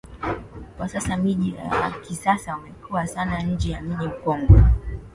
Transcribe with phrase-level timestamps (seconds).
[0.77, 4.61] Kwa sasa mji wa kisasa umekuwa sana nje ya mji mkongwe